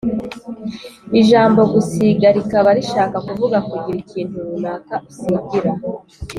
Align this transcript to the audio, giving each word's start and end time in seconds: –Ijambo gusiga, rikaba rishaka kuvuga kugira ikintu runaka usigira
–Ijambo 1.21 1.61
gusiga, 1.73 2.27
rikaba 2.37 2.69
rishaka 2.77 3.17
kuvuga 3.27 3.57
kugira 3.69 3.97
ikintu 4.05 4.35
runaka 4.47 4.95
usigira 5.09 5.71